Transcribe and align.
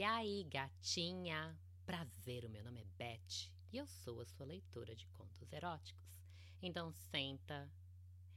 E 0.00 0.02
aí, 0.02 0.44
gatinha? 0.44 1.54
Prazer, 1.84 2.46
o 2.46 2.48
meu 2.48 2.64
nome 2.64 2.80
é 2.80 2.86
Beth 2.96 3.52
e 3.70 3.76
eu 3.76 3.86
sou 3.86 4.22
a 4.22 4.24
sua 4.24 4.46
leitora 4.46 4.96
de 4.96 5.06
contos 5.08 5.52
eróticos. 5.52 6.16
Então 6.62 6.90
senta, 6.90 7.70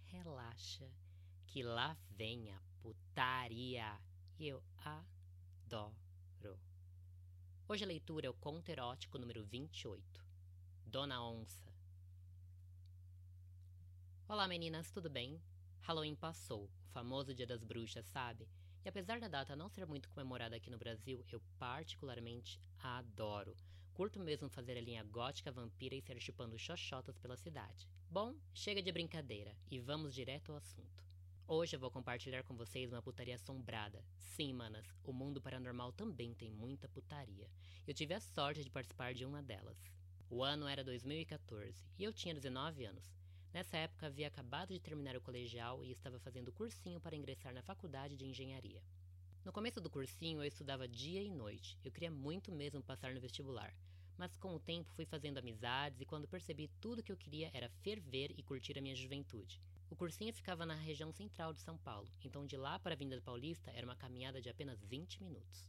relaxa, 0.08 0.92
que 1.48 1.64
lá 1.64 1.98
vem 2.10 2.52
a 2.52 2.62
putaria. 2.82 3.98
E 4.38 4.46
eu 4.46 4.62
adoro. 4.78 6.60
Hoje 7.70 7.86
a 7.86 7.88
leitura 7.88 8.28
é 8.28 8.30
o 8.30 8.34
conto 8.34 8.68
erótico 8.68 9.18
número 9.18 9.46
28, 9.46 10.22
Dona 10.86 11.26
Onça. 11.26 11.74
Olá 14.28 14.50
meninas, 14.50 14.92
tudo 14.92 15.10
bem? 15.10 15.42
Halloween 15.80 16.16
passou, 16.18 16.66
o 16.66 16.92
famoso 16.92 17.34
Dia 17.34 17.48
das 17.48 17.64
Bruxas, 17.64 18.06
sabe? 18.08 18.50
E 18.86 18.90
apesar 18.90 19.20
da 19.20 19.30
data 19.30 19.56
não 19.56 19.70
ser 19.70 19.86
muito 19.86 20.10
comemorada 20.10 20.58
aqui 20.58 20.70
no 20.70 20.78
Brasil, 20.78 21.24
eu 21.32 21.42
particularmente 21.58 22.60
adoro. 22.80 23.56
Curto 23.94 24.20
mesmo 24.20 24.50
fazer 24.50 24.78
a 24.78 24.82
linha 24.82 25.04
gótica 25.04 25.52
vampira 25.52 25.96
e 25.96 26.02
ser 26.02 26.20
chupando 26.20 26.60
xoxotas 26.60 27.18
pela 27.18 27.38
cidade. 27.38 27.88
Bom, 28.10 28.36
chega 28.54 28.82
de 28.82 28.92
brincadeira 28.92 29.56
e 29.72 29.80
vamos 29.80 30.14
direto 30.14 30.52
ao 30.52 30.58
assunto. 30.58 31.04
Hoje 31.48 31.76
eu 31.76 31.80
vou 31.80 31.92
compartilhar 31.92 32.44
com 32.44 32.58
vocês 32.58 32.92
uma 32.92 33.02
putaria 33.02 33.36
assombrada. 33.36 34.04
Sim, 34.18 34.52
manas, 34.52 34.86
o 35.04 35.14
mundo 35.14 35.42
paranormal 35.42 35.94
também 35.94 36.34
tem 36.34 36.52
muita 36.52 36.90
putaria. 36.90 37.50
Eu 37.88 37.94
tive 37.94 38.14
a 38.14 38.20
sorte 38.20 38.64
de 38.64 38.70
participar 38.70 39.14
de 39.14 39.26
uma 39.26 39.42
delas. 39.42 39.78
O 40.30 40.44
ano 40.44 40.68
era 40.68 40.84
2014 40.84 41.86
e 41.98 42.04
eu 42.04 42.12
tinha 42.12 42.34
19 42.34 42.86
anos. 42.86 43.14
Nessa 43.54 43.78
época 43.78 44.08
havia 44.08 44.28
acabado 44.28 44.74
de 44.74 44.80
terminar 44.80 45.16
o 45.16 45.22
colegial 45.22 45.86
e 45.86 45.92
estava 45.92 46.18
fazendo 46.18 46.52
cursinho 46.52 47.00
para 47.00 47.16
ingressar 47.16 47.54
na 47.54 47.62
faculdade 47.62 48.18
de 48.18 48.26
engenharia. 48.26 48.82
No 49.46 49.54
começo 49.54 49.80
do 49.80 49.92
cursinho 49.92 50.42
eu 50.42 50.48
estudava 50.48 50.88
dia 50.88 51.22
e 51.22 51.30
noite. 51.30 51.78
Eu 51.86 51.92
queria 51.92 52.10
muito 52.10 52.52
mesmo 52.52 52.82
passar 52.82 53.14
no 53.14 53.22
vestibular. 53.22 53.72
Mas 54.18 54.36
com 54.38 54.56
o 54.56 54.60
tempo 54.60 54.92
fui 54.96 55.06
fazendo 55.06 55.38
amizades 55.38 56.02
e 56.02 56.06
quando 56.06 56.28
percebi 56.28 56.68
tudo 56.82 57.04
que 57.04 57.12
eu 57.12 57.18
queria 57.18 57.52
era 57.54 57.70
ferver 57.84 58.34
e 58.36 58.42
curtir 58.42 58.76
a 58.80 58.82
minha 58.82 58.96
juventude. 58.96 59.62
O 59.88 59.96
cursinho 59.96 60.34
ficava 60.34 60.66
na 60.66 60.74
região 60.74 61.12
central 61.12 61.54
de 61.54 61.62
São 61.62 61.78
Paulo, 61.78 62.10
então 62.24 62.48
de 62.48 62.58
lá 62.58 62.80
para 62.80 62.94
a 62.94 62.96
Avenida 62.96 63.22
Paulista 63.22 63.70
era 63.76 63.86
uma 63.86 63.96
caminhada 63.96 64.42
de 64.42 64.50
apenas 64.50 64.82
20 64.82 65.22
minutos. 65.22 65.64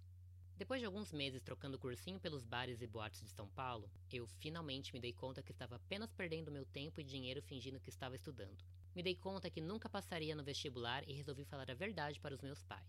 Depois 0.56 0.80
de 0.80 0.86
alguns 0.86 1.12
meses 1.12 1.42
trocando 1.42 1.78
cursinho 1.80 2.20
pelos 2.20 2.44
bares 2.44 2.80
e 2.80 2.86
boates 2.86 3.20
de 3.22 3.30
São 3.30 3.48
Paulo, 3.48 3.90
eu 4.12 4.24
finalmente 4.24 4.92
me 4.92 5.00
dei 5.00 5.12
conta 5.12 5.42
que 5.42 5.50
estava 5.50 5.74
apenas 5.74 6.12
perdendo 6.12 6.52
meu 6.52 6.64
tempo 6.64 7.00
e 7.00 7.04
dinheiro 7.04 7.42
fingindo 7.42 7.80
que 7.80 7.88
estava 7.88 8.14
estudando. 8.14 8.64
Me 8.94 9.02
dei 9.02 9.16
conta 9.16 9.50
que 9.50 9.60
nunca 9.60 9.88
passaria 9.88 10.36
no 10.36 10.44
vestibular 10.44 11.02
e 11.08 11.12
resolvi 11.12 11.44
falar 11.44 11.68
a 11.68 11.74
verdade 11.74 12.20
para 12.20 12.32
os 12.32 12.40
meus 12.40 12.62
pais. 12.62 12.88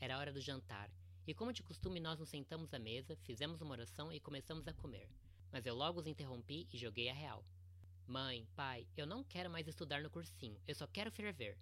Era 0.00 0.18
hora 0.18 0.32
do 0.32 0.40
jantar, 0.40 0.90
e 1.24 1.32
como 1.32 1.52
de 1.52 1.62
costume 1.62 2.00
nós 2.00 2.18
nos 2.18 2.28
sentamos 2.28 2.74
à 2.74 2.80
mesa, 2.80 3.14
fizemos 3.22 3.60
uma 3.60 3.70
oração 3.70 4.12
e 4.12 4.18
começamos 4.18 4.66
a 4.66 4.74
comer. 4.74 5.08
Mas 5.52 5.66
eu 5.66 5.74
logo 5.74 6.00
os 6.00 6.06
interrompi 6.08 6.66
e 6.72 6.76
joguei 6.76 7.08
a 7.08 7.14
real. 7.14 7.44
Mãe, 8.08 8.44
pai, 8.56 8.88
eu 8.96 9.06
não 9.06 9.22
quero 9.22 9.48
mais 9.48 9.68
estudar 9.68 10.02
no 10.02 10.10
cursinho, 10.10 10.60
eu 10.66 10.74
só 10.74 10.88
quero 10.88 11.12
ferver. 11.12 11.56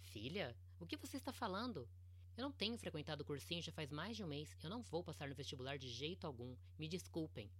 Filha, 0.00 0.56
o 0.80 0.86
que 0.86 0.96
você 0.96 1.16
está 1.16 1.32
falando? 1.32 1.88
Eu 2.36 2.42
não 2.42 2.52
tenho 2.52 2.76
frequentado 2.76 3.22
o 3.22 3.24
cursinho 3.24 3.62
já 3.62 3.72
faz 3.72 3.90
mais 3.90 4.14
de 4.14 4.22
um 4.22 4.26
mês. 4.26 4.54
Eu 4.62 4.68
não 4.68 4.82
vou 4.82 5.02
passar 5.02 5.26
no 5.26 5.34
vestibular 5.34 5.78
de 5.78 5.88
jeito 5.88 6.26
algum. 6.26 6.54
Me 6.78 6.86
desculpem. 6.86 7.50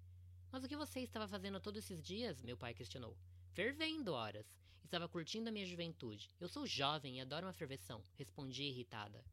Mas 0.52 0.62
o 0.62 0.68
que 0.68 0.76
você 0.76 1.00
estava 1.00 1.26
fazendo 1.26 1.58
todos 1.58 1.82
esses 1.82 2.02
dias? 2.02 2.42
Meu 2.42 2.58
pai 2.58 2.74
questionou. 2.74 3.16
Fervendo 3.54 4.12
horas. 4.12 4.46
Estava 4.84 5.08
curtindo 5.08 5.48
a 5.48 5.52
minha 5.52 5.64
juventude. 5.64 6.30
Eu 6.38 6.48
sou 6.48 6.66
jovem 6.66 7.16
e 7.16 7.20
adoro 7.20 7.46
uma 7.46 7.54
ferveção. 7.54 8.02
Respondi 8.16 8.64
irritada. 8.64 9.24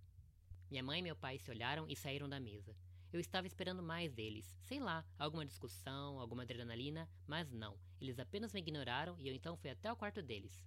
Minha 0.71 0.81
mãe 0.81 0.99
e 0.99 1.03
meu 1.03 1.15
pai 1.15 1.37
se 1.37 1.51
olharam 1.51 1.85
e 1.89 1.95
saíram 1.95 2.29
da 2.29 2.39
mesa. 2.39 2.73
Eu 3.11 3.19
estava 3.19 3.45
esperando 3.45 3.83
mais 3.83 4.13
deles. 4.13 4.55
Sei 4.61 4.79
lá, 4.79 5.05
alguma 5.19 5.45
discussão, 5.45 6.19
alguma 6.19 6.43
adrenalina, 6.43 7.07
mas 7.27 7.51
não. 7.51 7.77
Eles 7.99 8.17
apenas 8.17 8.53
me 8.53 8.61
ignoraram 8.61 9.19
e 9.19 9.27
eu 9.27 9.35
então 9.35 9.57
fui 9.57 9.69
até 9.69 9.91
o 9.91 9.95
quarto 9.95 10.21
deles. 10.21 10.63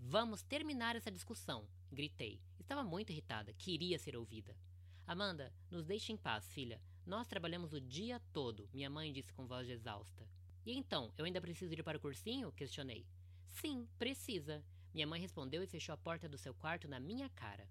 Vamos 0.00 0.42
terminar 0.42 0.96
essa 0.96 1.10
discussão, 1.10 1.68
gritei. 1.90 2.40
Estava 2.72 2.88
muito 2.88 3.12
irritada, 3.12 3.52
queria 3.52 3.98
ser 3.98 4.16
ouvida. 4.16 4.56
Amanda, 5.06 5.52
nos 5.70 5.84
deixe 5.84 6.10
em 6.10 6.16
paz, 6.16 6.50
filha. 6.54 6.80
Nós 7.04 7.28
trabalhamos 7.28 7.74
o 7.74 7.80
dia 7.82 8.18
todo, 8.32 8.66
minha 8.72 8.88
mãe 8.88 9.12
disse 9.12 9.30
com 9.30 9.46
voz 9.46 9.68
exausta. 9.68 10.26
E 10.64 10.72
então, 10.72 11.12
eu 11.18 11.26
ainda 11.26 11.38
preciso 11.38 11.74
ir 11.74 11.82
para 11.82 11.98
o 11.98 12.00
cursinho? 12.00 12.50
questionei. 12.50 13.06
Sim, 13.50 13.86
precisa. 13.98 14.64
Minha 14.94 15.06
mãe 15.06 15.20
respondeu 15.20 15.62
e 15.62 15.66
fechou 15.66 15.92
a 15.92 15.98
porta 15.98 16.26
do 16.26 16.38
seu 16.38 16.54
quarto 16.54 16.88
na 16.88 16.98
minha 16.98 17.28
cara. 17.28 17.68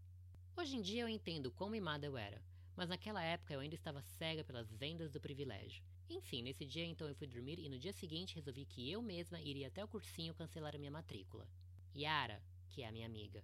Hoje 0.55 0.75
em 0.75 0.83
dia 0.83 1.01
eu 1.01 1.09
entendo 1.09 1.51
quão 1.51 1.71
mimada 1.71 2.05
eu 2.05 2.15
era, 2.15 2.39
mas 2.75 2.87
naquela 2.87 3.23
época 3.23 3.55
eu 3.55 3.59
ainda 3.59 3.73
estava 3.73 4.03
cega 4.03 4.43
pelas 4.43 4.71
vendas 4.71 5.09
do 5.09 5.19
privilégio. 5.19 5.83
Enfim, 6.11 6.43
nesse 6.43 6.63
dia 6.63 6.85
então 6.85 7.07
eu 7.07 7.15
fui 7.15 7.25
dormir 7.25 7.57
e 7.57 7.67
no 7.67 7.79
dia 7.79 7.91
seguinte 7.91 8.35
resolvi 8.35 8.65
que 8.65 8.91
eu 8.91 9.01
mesma 9.01 9.41
iria 9.41 9.67
até 9.67 9.83
o 9.83 9.87
cursinho 9.87 10.35
cancelar 10.35 10.75
a 10.75 10.77
minha 10.77 10.91
matrícula. 10.91 11.47
Yara, 11.95 12.39
que 12.69 12.83
é 12.83 12.87
a 12.87 12.91
minha 12.91 13.07
amiga. 13.07 13.43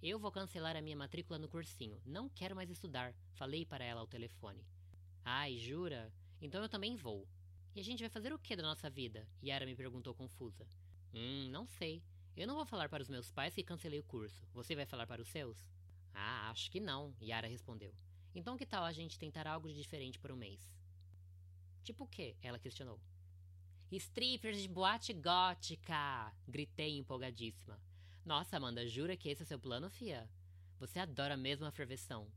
Eu 0.00 0.16
vou 0.16 0.30
cancelar 0.30 0.76
a 0.76 0.80
minha 0.80 0.96
matrícula 0.96 1.40
no 1.40 1.48
cursinho. 1.48 2.00
Não 2.06 2.28
quero 2.28 2.54
mais 2.54 2.70
estudar, 2.70 3.12
falei 3.32 3.66
para 3.66 3.84
ela 3.84 4.00
ao 4.00 4.06
telefone. 4.06 4.64
Ai, 5.24 5.58
jura? 5.58 6.12
Então 6.40 6.62
eu 6.62 6.68
também 6.68 6.94
vou. 6.94 7.26
E 7.74 7.80
a 7.80 7.82
gente 7.82 8.00
vai 8.00 8.08
fazer 8.08 8.32
o 8.32 8.38
que 8.38 8.54
da 8.54 8.62
nossa 8.62 8.88
vida? 8.88 9.26
Yara 9.42 9.66
me 9.66 9.74
perguntou 9.74 10.14
confusa. 10.14 10.64
Hum, 11.12 11.48
não 11.50 11.66
sei. 11.66 12.00
Eu 12.36 12.46
não 12.46 12.54
vou 12.54 12.64
falar 12.64 12.88
para 12.88 13.02
os 13.02 13.08
meus 13.08 13.32
pais 13.32 13.56
que 13.56 13.64
cancelei 13.64 13.98
o 13.98 14.04
curso. 14.04 14.46
Você 14.54 14.76
vai 14.76 14.86
falar 14.86 15.04
para 15.04 15.20
os 15.20 15.28
seus? 15.28 15.66
Ah, 16.14 16.48
acho 16.50 16.70
que 16.70 16.78
não, 16.78 17.12
Yara 17.20 17.48
respondeu. 17.48 17.92
Então 18.36 18.56
que 18.56 18.66
tal 18.66 18.84
a 18.84 18.92
gente 18.92 19.18
tentar 19.18 19.48
algo 19.48 19.68
de 19.68 19.74
diferente 19.74 20.16
por 20.20 20.30
um 20.30 20.36
mês? 20.36 20.72
Tipo 21.82 22.04
o 22.04 22.08
quê? 22.08 22.36
Ela 22.40 22.58
questionou. 22.60 23.00
Strippers 23.90 24.62
de 24.62 24.68
boate 24.68 25.12
gótica! 25.12 26.32
Gritei 26.46 26.96
empolgadíssima. 26.98 27.87
Nossa, 28.28 28.58
Amanda, 28.58 28.86
jura 28.86 29.16
que 29.16 29.30
esse 29.30 29.42
é 29.42 29.46
seu 29.46 29.58
plano, 29.58 29.88
fia? 29.88 30.28
Você 30.78 30.98
adora 30.98 31.34
mesmo 31.34 31.64
a 31.64 31.70
ferveção. 31.70 32.30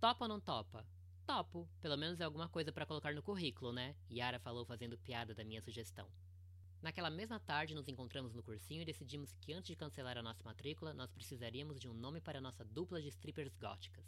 Topa 0.00 0.24
ou 0.24 0.28
não 0.28 0.40
topa? 0.40 0.84
Topo. 1.24 1.68
Pelo 1.80 1.96
menos 1.96 2.20
é 2.20 2.24
alguma 2.24 2.48
coisa 2.48 2.72
para 2.72 2.84
colocar 2.84 3.14
no 3.14 3.22
currículo, 3.22 3.72
né? 3.72 3.94
Yara 4.10 4.40
falou 4.40 4.64
fazendo 4.64 4.98
piada 4.98 5.36
da 5.36 5.44
minha 5.44 5.62
sugestão. 5.62 6.10
Naquela 6.82 7.10
mesma 7.10 7.38
tarde, 7.38 7.76
nos 7.76 7.86
encontramos 7.86 8.34
no 8.34 8.42
cursinho 8.42 8.82
e 8.82 8.84
decidimos 8.84 9.36
que 9.36 9.52
antes 9.52 9.68
de 9.68 9.76
cancelar 9.76 10.18
a 10.18 10.22
nossa 10.22 10.42
matrícula, 10.42 10.92
nós 10.92 11.12
precisaríamos 11.12 11.78
de 11.78 11.88
um 11.88 11.94
nome 11.94 12.20
para 12.20 12.38
a 12.38 12.42
nossa 12.42 12.64
dupla 12.64 13.00
de 13.00 13.06
strippers 13.06 13.54
góticas. 13.54 14.04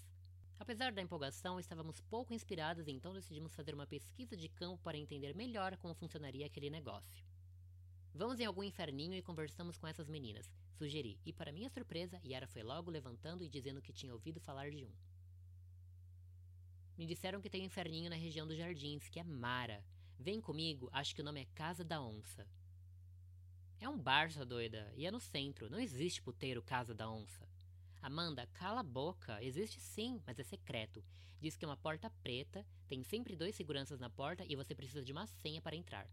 Apesar 0.59 0.91
da 0.91 1.03
empolgação, 1.03 1.61
estávamos 1.61 2.01
pouco 2.01 2.35
inspiradas 2.35 2.89
então 2.89 3.15
decidimos 3.15 3.55
fazer 3.55 3.75
uma 3.75 3.87
pesquisa 3.87 4.37
de 4.37 4.49
campo 4.49 4.83
para 4.83 4.99
entender 4.99 5.37
melhor 5.37 5.77
como 5.77 5.95
funcionaria 5.95 6.47
aquele 6.47 6.69
negócio. 6.69 7.25
Vamos 8.19 8.41
em 8.41 8.45
algum 8.45 8.65
inferninho 8.65 9.15
e 9.15 9.23
conversamos 9.23 9.77
com 9.79 9.87
essas 9.87 10.09
meninas, 10.09 10.51
sugeri, 10.73 11.21
e 11.25 11.33
para 11.33 11.53
minha 11.53 11.71
surpresa, 11.71 12.21
Yara 12.27 12.49
foi 12.49 12.65
logo 12.65 12.91
levantando 12.91 13.45
e 13.45 13.49
dizendo 13.49 13.81
que 13.81 13.93
tinha 13.93 14.13
ouvido 14.13 14.41
falar 14.41 14.73
de 14.73 14.85
um. 14.85 14.91
Me 16.97 17.07
disseram 17.07 17.41
que 17.41 17.49
tem 17.49 17.63
um 17.63 17.67
inferninho 17.67 18.11
na 18.11 18.17
região 18.17 18.45
dos 18.45 18.57
jardins, 18.57 19.09
que 19.09 19.21
é 19.21 19.23
Mara. 19.23 19.85
Vem 20.19 20.41
comigo, 20.41 20.91
acho 20.93 21.15
que 21.15 21.21
o 21.21 21.25
nome 21.25 21.43
é 21.43 21.47
Casa 21.55 21.85
da 21.85 22.03
Onça. 22.03 22.45
É 23.79 23.89
um 23.89 23.97
bar, 23.97 24.33
sua 24.33 24.45
doida, 24.45 24.93
e 24.97 25.07
é 25.07 25.13
no 25.13 25.21
centro, 25.21 25.71
não 25.71 25.79
existe 25.79 26.21
puteiro 26.21 26.61
Casa 26.61 26.93
da 26.93 27.09
Onça. 27.09 27.49
Amanda, 28.03 28.49
cala 28.49 28.81
a 28.81 28.83
boca. 28.83 29.41
Existe 29.45 29.79
sim, 29.79 30.21
mas 30.27 30.41
é 30.41 30.43
secreto. 30.43 31.05
Diz 31.41 31.57
que 31.57 31.65
é 31.65 31.69
uma 31.69 31.77
porta 31.77 32.11
preta, 32.25 32.67
tem 32.89 33.05
sempre 33.05 33.37
dois 33.37 33.55
seguranças 33.55 34.01
na 34.01 34.11
porta 34.11 34.45
e 34.45 34.57
você 34.57 34.75
precisa 34.75 35.05
de 35.05 35.13
uma 35.13 35.29
senha 35.29 35.63
para 35.63 35.77
entrar. 35.77 36.11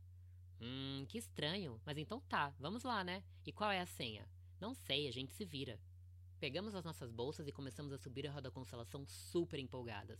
Hum, 0.61 1.05
que 1.07 1.17
estranho. 1.17 1.79
Mas 1.85 1.97
então 1.97 2.19
tá, 2.21 2.53
vamos 2.59 2.83
lá, 2.83 3.03
né? 3.03 3.23
E 3.45 3.51
qual 3.51 3.71
é 3.71 3.79
a 3.79 3.85
senha? 3.85 4.27
Não 4.59 4.73
sei, 4.73 5.07
a 5.07 5.11
gente 5.11 5.33
se 5.33 5.45
vira. 5.45 5.79
Pegamos 6.39 6.75
as 6.75 6.83
nossas 6.83 7.11
bolsas 7.11 7.47
e 7.47 7.51
começamos 7.51 7.91
a 7.91 7.97
subir 7.97 8.27
a 8.27 8.31
roda 8.31 8.51
constelação 8.51 9.05
super 9.05 9.59
empolgadas. 9.59 10.19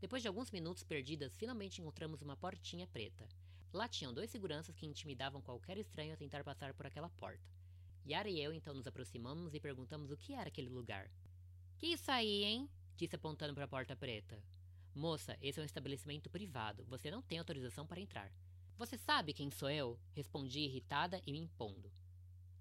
Depois 0.00 0.20
de 0.20 0.28
alguns 0.28 0.50
minutos 0.50 0.82
perdidas, 0.82 1.36
finalmente 1.36 1.80
encontramos 1.80 2.22
uma 2.22 2.36
portinha 2.36 2.86
preta. 2.86 3.28
Lá 3.72 3.88
tinham 3.88 4.12
dois 4.12 4.30
seguranças 4.30 4.74
que 4.74 4.86
intimidavam 4.86 5.40
qualquer 5.40 5.78
estranho 5.78 6.12
a 6.12 6.16
tentar 6.16 6.44
passar 6.44 6.74
por 6.74 6.86
aquela 6.86 7.08
porta. 7.08 7.48
Yara 8.06 8.28
e 8.28 8.40
eu 8.40 8.52
então 8.52 8.74
nos 8.74 8.86
aproximamos 8.86 9.54
e 9.54 9.60
perguntamos 9.60 10.10
o 10.10 10.16
que 10.16 10.34
era 10.34 10.48
aquele 10.48 10.68
lugar. 10.68 11.10
Que 11.78 11.86
isso 11.88 12.10
aí, 12.10 12.44
hein? 12.44 12.68
Disse 12.96 13.14
apontando 13.14 13.54
para 13.54 13.64
a 13.64 13.68
porta 13.68 13.96
preta. 13.96 14.42
Moça, 14.94 15.38
esse 15.40 15.58
é 15.58 15.62
um 15.62 15.66
estabelecimento 15.66 16.28
privado. 16.28 16.84
Você 16.86 17.10
não 17.10 17.22
tem 17.22 17.38
autorização 17.38 17.86
para 17.86 18.00
entrar. 18.00 18.30
Você 18.78 18.96
sabe 18.98 19.32
quem 19.32 19.50
sou 19.50 19.70
eu? 19.70 19.98
Respondi 20.12 20.60
irritada 20.60 21.20
e 21.26 21.32
me 21.32 21.38
impondo. 21.38 21.92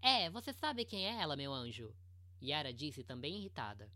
É, 0.02 0.30
você 0.30 0.52
sabe 0.52 0.86
quem 0.86 1.08
é 1.08 1.19
ela, 1.22 1.36
meu 1.36 1.54
anjo? 1.54 1.96
Yara 2.42 2.74
disse 2.74 3.04
também 3.04 3.38
irritada. 3.38 3.92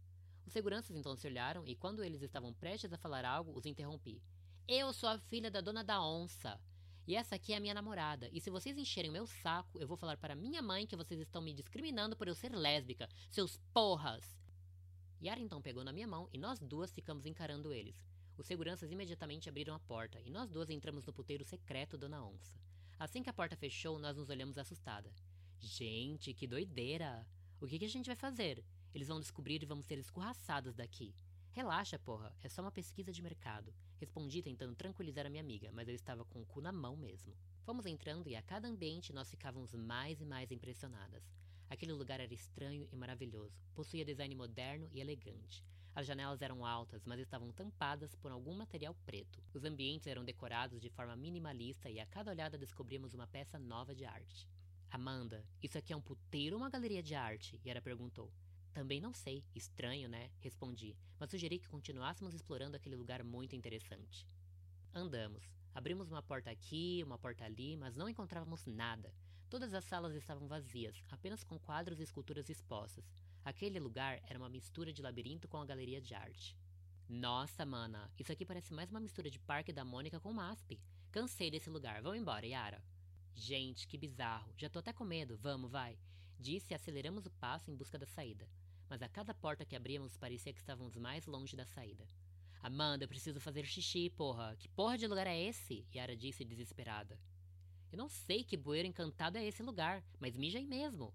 Os 0.45 0.53
seguranças 0.53 0.95
então 0.95 1.15
se 1.15 1.27
olharam 1.27 1.65
e 1.67 1.75
quando 1.75 2.03
eles 2.03 2.21
estavam 2.21 2.53
prestes 2.53 2.93
a 2.93 2.97
falar 2.97 3.25
algo, 3.25 3.57
os 3.57 3.65
interrompi. 3.65 4.21
Eu 4.67 4.93
sou 4.93 5.09
a 5.09 5.17
filha 5.17 5.49
da 5.49 5.61
dona 5.61 5.83
da 5.83 6.01
onça. 6.01 6.59
E 7.07 7.15
essa 7.15 7.35
aqui 7.35 7.53
é 7.53 7.57
a 7.57 7.59
minha 7.59 7.73
namorada. 7.73 8.29
E 8.31 8.41
se 8.41 8.49
vocês 8.49 8.77
encherem 8.77 9.09
o 9.09 9.13
meu 9.13 9.27
saco, 9.27 9.79
eu 9.79 9.87
vou 9.87 9.97
falar 9.97 10.17
para 10.17 10.35
minha 10.35 10.61
mãe 10.61 10.87
que 10.87 10.95
vocês 10.95 11.19
estão 11.19 11.41
me 11.41 11.53
discriminando 11.53 12.15
por 12.15 12.27
eu 12.27 12.33
ser 12.33 12.55
lésbica. 12.55 13.07
Seus 13.29 13.57
porras! 13.73 14.35
Yara 15.23 15.39
então 15.39 15.61
pegou 15.61 15.83
na 15.83 15.93
minha 15.93 16.07
mão 16.07 16.27
e 16.33 16.37
nós 16.37 16.59
duas 16.59 16.91
ficamos 16.91 17.25
encarando 17.25 17.73
eles. 17.73 17.95
Os 18.37 18.45
seguranças 18.45 18.91
imediatamente 18.91 19.47
abriram 19.47 19.73
a 19.73 19.79
porta 19.79 20.19
e 20.21 20.29
nós 20.29 20.49
duas 20.49 20.69
entramos 20.69 21.05
no 21.05 21.13
puteiro 21.13 21.45
secreto 21.45 21.97
Dona 21.97 22.21
Onça. 22.21 22.59
Assim 22.99 23.23
que 23.23 23.29
a 23.29 23.33
porta 23.33 23.55
fechou, 23.55 23.97
nós 23.97 24.17
nos 24.17 24.29
olhamos 24.29 24.57
assustada. 24.57 25.09
Gente, 25.59 26.33
que 26.33 26.45
doideira! 26.45 27.25
O 27.61 27.67
que, 27.67 27.79
que 27.79 27.85
a 27.85 27.89
gente 27.89 28.07
vai 28.07 28.15
fazer? 28.15 28.63
Eles 28.93 29.07
vão 29.07 29.19
descobrir 29.19 29.63
e 29.63 29.65
vamos 29.65 29.85
ser 29.85 29.97
escorraçados 29.97 30.75
daqui. 30.75 31.15
Relaxa, 31.53 31.97
porra, 31.97 32.35
é 32.41 32.49
só 32.49 32.61
uma 32.61 32.71
pesquisa 32.71 33.13
de 33.13 33.21
mercado. 33.21 33.73
Respondi 33.97 34.41
tentando 34.41 34.75
tranquilizar 34.75 35.25
a 35.25 35.29
minha 35.29 35.41
amiga, 35.41 35.71
mas 35.71 35.87
eu 35.87 35.95
estava 35.95 36.25
com 36.25 36.41
o 36.41 36.45
cu 36.45 36.59
na 36.59 36.73
mão 36.73 36.97
mesmo. 36.97 37.33
Fomos 37.63 37.85
entrando 37.85 38.27
e 38.27 38.35
a 38.35 38.41
cada 38.41 38.67
ambiente 38.67 39.13
nós 39.13 39.29
ficávamos 39.29 39.73
mais 39.73 40.19
e 40.19 40.25
mais 40.25 40.51
impressionadas. 40.51 41.23
Aquele 41.69 41.93
lugar 41.93 42.19
era 42.19 42.33
estranho 42.33 42.87
e 42.91 42.95
maravilhoso. 42.97 43.57
Possuía 43.73 44.03
design 44.03 44.35
moderno 44.35 44.89
e 44.91 44.99
elegante. 44.99 45.63
As 45.95 46.05
janelas 46.05 46.41
eram 46.41 46.65
altas, 46.65 47.05
mas 47.05 47.21
estavam 47.21 47.53
tampadas 47.53 48.13
por 48.15 48.29
algum 48.29 48.53
material 48.53 48.93
preto. 49.05 49.41
Os 49.53 49.63
ambientes 49.63 50.07
eram 50.07 50.25
decorados 50.25 50.81
de 50.81 50.89
forma 50.89 51.15
minimalista 51.15 51.89
e 51.89 52.01
a 52.01 52.05
cada 52.05 52.31
olhada 52.31 52.57
descobrimos 52.57 53.13
uma 53.13 53.25
peça 53.25 53.57
nova 53.57 53.95
de 53.95 54.03
arte. 54.03 54.45
Amanda, 54.91 55.45
isso 55.63 55.77
aqui 55.77 55.93
é 55.93 55.95
um 55.95 56.01
puteiro 56.01 56.57
ou 56.57 56.61
uma 56.61 56.69
galeria 56.69 57.01
de 57.01 57.15
arte? 57.15 57.61
Yara 57.65 57.81
perguntou. 57.81 58.29
Também 58.73 58.99
não 58.99 59.13
sei. 59.13 59.41
Estranho, 59.55 60.09
né? 60.09 60.29
Respondi, 60.41 60.97
mas 61.17 61.29
sugeri 61.29 61.57
que 61.57 61.69
continuássemos 61.69 62.33
explorando 62.33 62.75
aquele 62.75 62.97
lugar 62.97 63.23
muito 63.23 63.55
interessante. 63.55 64.27
Andamos. 64.93 65.49
Abrimos 65.73 66.11
uma 66.11 66.21
porta 66.21 66.51
aqui, 66.51 67.01
uma 67.05 67.17
porta 67.17 67.45
ali, 67.45 67.77
mas 67.77 67.95
não 67.95 68.09
encontrávamos 68.09 68.65
nada. 68.65 69.13
Todas 69.49 69.73
as 69.73 69.85
salas 69.85 70.13
estavam 70.13 70.45
vazias, 70.45 71.01
apenas 71.09 71.41
com 71.41 71.57
quadros 71.57 72.01
e 72.01 72.03
esculturas 72.03 72.49
expostas. 72.49 73.05
Aquele 73.45 73.79
lugar 73.79 74.21
era 74.27 74.37
uma 74.37 74.49
mistura 74.49 74.91
de 74.91 75.01
labirinto 75.01 75.47
com 75.47 75.55
a 75.55 75.65
galeria 75.65 76.01
de 76.01 76.13
arte. 76.13 76.57
Nossa, 77.07 77.65
mana, 77.65 78.11
isso 78.19 78.33
aqui 78.33 78.45
parece 78.45 78.73
mais 78.73 78.89
uma 78.89 78.99
mistura 78.99 79.29
de 79.29 79.39
Parque 79.39 79.71
da 79.71 79.85
Mônica 79.85 80.19
com 80.19 80.33
MASP. 80.33 80.77
Cansei 81.11 81.49
desse 81.49 81.69
lugar, 81.69 82.01
vamos 82.01 82.19
embora, 82.19 82.45
Yara. 82.45 82.83
Gente, 83.33 83.87
que 83.87 83.97
bizarro, 83.97 84.53
já 84.57 84.69
tô 84.69 84.79
até 84.79 84.91
com 84.91 85.05
medo, 85.05 85.37
vamos, 85.37 85.71
vai. 85.71 85.97
Disse 86.37 86.73
e 86.73 86.75
aceleramos 86.75 87.25
o 87.25 87.31
passo 87.31 87.71
em 87.71 87.75
busca 87.75 87.97
da 87.97 88.05
saída 88.05 88.49
mas 88.89 89.01
a 89.01 89.09
cada 89.09 89.33
porta 89.33 89.65
que 89.65 89.75
abríamos 89.75 90.17
parecia 90.17 90.53
que 90.53 90.59
estávamos 90.59 90.95
mais 90.95 91.25
longe 91.25 91.55
da 91.55 91.65
saída. 91.65 92.07
Amanda, 92.61 93.03
eu 93.03 93.07
preciso 93.07 93.39
fazer 93.39 93.65
xixi, 93.65 94.09
porra. 94.09 94.55
Que 94.57 94.67
porra 94.69 94.97
de 94.97 95.07
lugar 95.07 95.27
é 95.27 95.39
esse? 95.39 95.85
Yara 95.93 96.15
disse 96.15 96.43
desesperada. 96.43 97.19
Eu 97.91 97.97
não 97.97 98.09
sei 98.09 98.43
que 98.43 98.57
bueiro 98.57 98.87
encantado 98.87 99.37
é 99.37 99.45
esse 99.45 99.61
lugar, 99.61 100.03
mas 100.19 100.35
mija 100.35 100.57
aí 100.57 100.65
mesmo. 100.65 101.13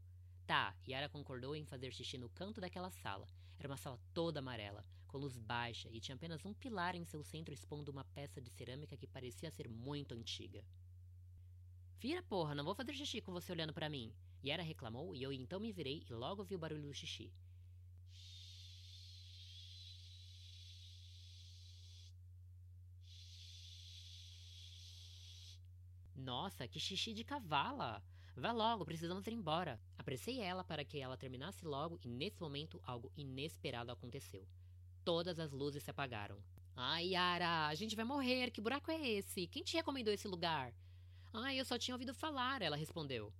Tá, 0.50 0.75
Yara 0.85 1.08
concordou 1.08 1.55
em 1.55 1.64
fazer 1.64 1.93
xixi 1.93 2.19
no 2.19 2.29
canto 2.29 2.61
daquela 2.61 2.91
sala. 2.91 3.29
Era 3.56 3.69
uma 3.69 3.76
sala 3.76 4.00
toda 4.12 4.41
amarela, 4.41 4.85
com 5.06 5.17
luz 5.17 5.38
baixa 5.38 5.88
e 5.93 6.00
tinha 6.00 6.17
apenas 6.17 6.44
um 6.44 6.52
pilar 6.52 6.97
em 6.97 7.05
seu 7.05 7.23
centro 7.23 7.55
expondo 7.55 7.93
uma 7.93 8.02
peça 8.02 8.41
de 8.41 8.50
cerâmica 8.50 8.97
que 8.97 9.06
parecia 9.06 9.49
ser 9.52 9.69
muito 9.69 10.12
antiga. 10.12 10.64
Vira, 12.00 12.20
porra, 12.25 12.52
não 12.52 12.64
vou 12.64 12.75
fazer 12.75 12.94
xixi 12.94 13.20
com 13.20 13.31
você 13.31 13.52
olhando 13.52 13.73
para 13.73 13.88
mim. 13.88 14.12
Yara 14.44 14.64
reclamou 14.64 15.14
e 15.14 15.23
eu 15.23 15.32
então 15.32 15.61
me 15.61 15.70
virei 15.70 16.05
e 16.11 16.12
logo 16.12 16.43
ouvi 16.43 16.56
o 16.56 16.58
barulho 16.58 16.82
do 16.82 16.93
xixi. 16.93 17.32
Nossa, 26.17 26.67
que 26.67 26.81
xixi 26.81 27.14
de 27.14 27.23
cavala! 27.23 28.03
Vá 28.37 28.50
logo, 28.50 28.85
precisamos 28.85 29.25
ir 29.29 29.32
embora. 29.32 29.81
Apressei 30.00 30.41
ela 30.41 30.64
para 30.64 30.82
que 30.82 30.99
ela 30.99 31.14
terminasse 31.14 31.62
logo 31.62 32.00
e 32.02 32.08
nesse 32.08 32.41
momento 32.41 32.81
algo 32.85 33.12
inesperado 33.19 33.93
aconteceu. 33.93 34.49
Todas 35.05 35.38
as 35.38 35.52
luzes 35.52 35.82
se 35.82 35.91
apagaram. 35.91 36.43
Ai, 36.75 37.08
Yara, 37.08 37.67
a 37.67 37.75
gente 37.75 37.94
vai 37.94 38.06
morrer. 38.06 38.50
Que 38.50 38.62
buraco 38.62 38.91
é 38.91 38.99
esse? 38.99 39.47
Quem 39.47 39.62
te 39.62 39.76
recomendou 39.76 40.14
esse 40.14 40.26
lugar? 40.26 40.73
Ai, 41.35 41.61
eu 41.61 41.67
só 41.67 41.76
tinha 41.76 41.94
ouvido 41.94 42.14
falar, 42.14 42.62
ela 42.62 42.79
respondeu. 42.79 43.31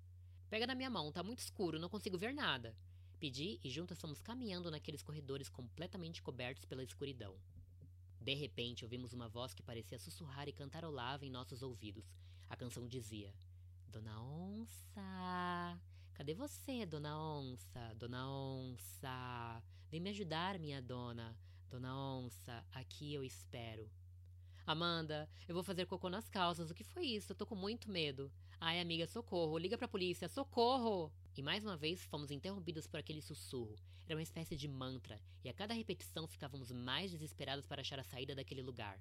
Pega 0.51 0.67
na 0.67 0.75
minha 0.75 0.91
mão, 0.91 1.11
tá 1.11 1.23
muito 1.23 1.39
escuro, 1.39 1.79
não 1.79 1.89
consigo 1.89 2.19
ver 2.19 2.35
nada. 2.35 2.77
Pedi 3.19 3.59
e 3.65 3.71
juntas 3.71 3.99
fomos 3.99 4.21
caminhando 4.21 4.71
naqueles 4.71 5.03
corredores 5.03 5.49
completamente 5.49 6.21
cobertos 6.21 6.67
pela 6.67 6.85
escuridão. 6.85 7.35
De 8.21 8.35
repente, 8.35 8.85
ouvimos 8.85 9.15
uma 9.15 9.31
voz 9.31 9.55
que 9.55 9.63
parecia 9.63 9.99
sussurrar 9.99 10.47
e 10.47 10.53
cantarolava 10.53 11.25
em 11.25 11.31
nossos 11.31 11.63
ouvidos. 11.63 12.05
A 12.51 12.55
canção 12.55 12.87
dizia: 12.87 13.33
Dona 13.89 14.21
Onça, 14.21 15.81
cadê 16.21 16.35
você, 16.35 16.85
Dona 16.85 17.19
Onça? 17.19 17.95
Dona 17.97 18.31
Onça, 18.31 19.63
vem 19.91 20.01
me 20.01 20.11
ajudar, 20.11 20.59
minha 20.59 20.83
dona. 20.83 21.35
Dona 21.71 21.97
Onça, 21.97 22.63
aqui 22.75 23.15
eu 23.15 23.25
espero. 23.25 23.91
Amanda, 24.67 25.27
eu 25.49 25.55
vou 25.55 25.65
fazer 25.65 25.87
cocô 25.87 26.11
nas 26.11 26.29
calças. 26.29 26.71
O 26.71 26.75
que 26.75 26.85
foi 26.85 27.07
isso? 27.07 27.33
Eu 27.33 27.37
tô 27.37 27.47
com 27.47 27.55
muito 27.55 27.91
medo. 27.91 28.31
Ai, 28.61 28.79
amiga, 28.81 29.07
socorro. 29.07 29.57
Liga 29.57 29.79
pra 29.79 29.89
polícia. 29.89 30.29
Socorro! 30.29 31.11
E 31.35 31.43
mais 31.43 31.65
uma 31.65 31.75
vez 31.75 32.05
fomos 32.05 32.31
interrompidos 32.31 32.87
por 32.87 33.01
aquele 33.01 33.23
sussurro. 33.23 33.75
Era 34.05 34.15
uma 34.15 34.23
espécie 34.23 34.55
de 34.55 34.69
mantra, 34.69 35.19
e 35.43 35.49
a 35.49 35.55
cada 35.55 35.73
repetição 35.73 36.29
ficávamos 36.29 36.71
mais 36.71 37.11
desesperados 37.11 37.65
para 37.65 37.81
achar 37.81 37.99
a 37.99 38.05
saída 38.05 38.35
daquele 38.35 38.61
lugar. 38.61 39.01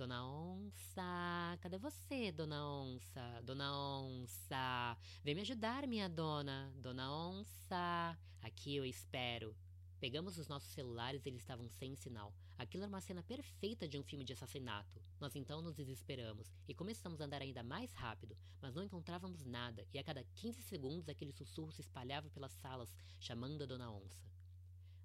Dona 0.00 0.26
Onça, 0.26 1.58
cadê 1.60 1.76
você, 1.76 2.32
Dona 2.32 2.66
Onça? 2.66 3.42
Dona 3.44 3.70
Onça, 3.70 4.96
vem 5.22 5.34
me 5.34 5.42
ajudar, 5.42 5.86
minha 5.86 6.08
dona. 6.08 6.72
Dona 6.76 7.12
Onça, 7.12 8.18
aqui 8.40 8.74
eu 8.74 8.86
espero. 8.86 9.54
Pegamos 10.00 10.38
os 10.38 10.48
nossos 10.48 10.70
celulares 10.70 11.26
e 11.26 11.28
eles 11.28 11.42
estavam 11.42 11.68
sem 11.68 11.94
sinal. 11.96 12.34
Aquilo 12.56 12.84
era 12.84 12.88
uma 12.88 13.02
cena 13.02 13.22
perfeita 13.22 13.86
de 13.86 13.98
um 13.98 14.02
filme 14.02 14.24
de 14.24 14.32
assassinato. 14.32 15.02
Nós 15.20 15.36
então 15.36 15.60
nos 15.60 15.76
desesperamos 15.76 16.50
e 16.66 16.72
começamos 16.72 17.20
a 17.20 17.26
andar 17.26 17.42
ainda 17.42 17.62
mais 17.62 17.92
rápido, 17.92 18.34
mas 18.58 18.74
não 18.74 18.82
encontrávamos 18.82 19.44
nada, 19.44 19.86
e 19.92 19.98
a 19.98 20.02
cada 20.02 20.24
15 20.24 20.62
segundos 20.62 21.10
aquele 21.10 21.30
sussurro 21.30 21.72
se 21.72 21.82
espalhava 21.82 22.30
pelas 22.30 22.52
salas, 22.52 22.96
chamando 23.18 23.64
a 23.64 23.66
Dona 23.66 23.92
Onça. 23.92 24.30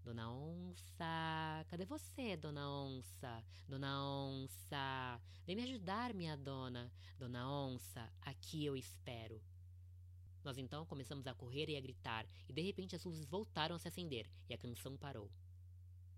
Dona 0.06 0.31
Onça, 0.31 1.66
cadê 1.68 1.84
você, 1.84 2.38
Dona 2.38 2.69
Onça? 2.69 3.44
Dona 3.68 4.06
Onça, 4.06 5.19
vem 5.48 5.56
me 5.56 5.63
ajudar, 5.63 6.13
minha 6.13 6.38
dona. 6.38 6.92
Dona 7.18 7.50
Onça, 7.50 8.07
aqui 8.22 8.63
eu 8.63 8.78
espero. 8.78 9.42
Nós 10.44 10.60
então 10.60 10.86
começamos 10.86 11.25
a 11.25 11.34
correr 11.34 11.72
e 11.72 11.75
a 11.75 11.81
gritar, 11.81 12.28
e 12.48 12.54
de 12.54 12.62
repente 12.62 12.96
as 12.96 13.04
luzes 13.04 13.25
voltaram 13.25 13.75
a 13.75 13.80
se 13.80 13.88
acender 13.88 14.30
e 14.48 14.54
a 14.54 14.60
canção 14.60 14.96
parou. 14.96 15.28